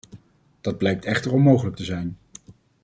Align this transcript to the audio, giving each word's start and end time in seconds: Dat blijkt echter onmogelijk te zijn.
Dat 0.61 0.77
blijkt 0.77 1.05
echter 1.05 1.33
onmogelijk 1.33 1.75
te 1.75 1.83
zijn. 1.83 2.17